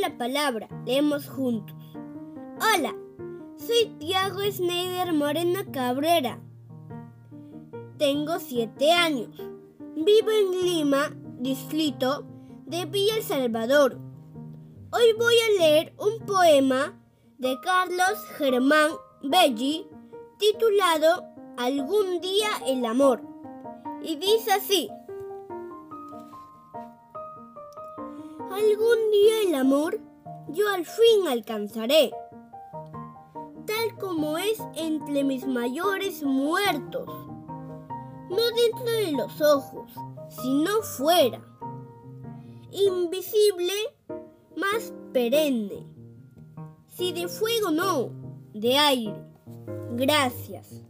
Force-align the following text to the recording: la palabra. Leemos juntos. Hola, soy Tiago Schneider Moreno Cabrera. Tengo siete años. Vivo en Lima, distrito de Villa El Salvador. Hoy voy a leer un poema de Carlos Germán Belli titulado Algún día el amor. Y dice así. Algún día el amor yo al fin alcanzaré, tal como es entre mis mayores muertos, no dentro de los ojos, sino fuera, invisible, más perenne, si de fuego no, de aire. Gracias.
la 0.00 0.16
palabra. 0.16 0.68
Leemos 0.84 1.28
juntos. 1.28 1.76
Hola, 2.56 2.94
soy 3.56 3.94
Tiago 3.98 4.40
Schneider 4.50 5.12
Moreno 5.12 5.60
Cabrera. 5.72 6.40
Tengo 7.98 8.38
siete 8.38 8.92
años. 8.92 9.36
Vivo 9.96 10.30
en 10.30 10.64
Lima, 10.64 11.10
distrito 11.38 12.26
de 12.66 12.84
Villa 12.84 13.16
El 13.16 13.22
Salvador. 13.22 13.98
Hoy 14.92 15.12
voy 15.18 15.34
a 15.34 15.60
leer 15.60 15.94
un 15.98 16.24
poema 16.26 16.98
de 17.38 17.58
Carlos 17.60 18.24
Germán 18.36 18.92
Belli 19.22 19.86
titulado 20.38 21.24
Algún 21.56 22.20
día 22.20 22.48
el 22.66 22.84
amor. 22.84 23.22
Y 24.02 24.16
dice 24.16 24.52
así. 24.52 24.90
Algún 28.56 29.10
día 29.10 29.42
el 29.48 29.54
amor 29.54 30.00
yo 30.48 30.66
al 30.70 30.86
fin 30.86 31.28
alcanzaré, 31.28 32.10
tal 33.66 33.98
como 34.00 34.38
es 34.38 34.58
entre 34.76 35.24
mis 35.24 35.46
mayores 35.46 36.22
muertos, 36.22 37.06
no 38.30 38.50
dentro 38.56 38.90
de 39.04 39.12
los 39.12 39.42
ojos, 39.42 39.90
sino 40.30 40.80
fuera, 40.80 41.44
invisible, 42.70 43.74
más 44.56 44.90
perenne, 45.12 45.86
si 46.88 47.12
de 47.12 47.28
fuego 47.28 47.70
no, 47.70 48.08
de 48.54 48.78
aire. 48.78 49.22
Gracias. 49.90 50.82